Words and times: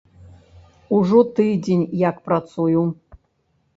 Ужо 0.97 1.21
тыдзень 1.39 1.85
як 2.09 2.15
працую. 2.31 2.81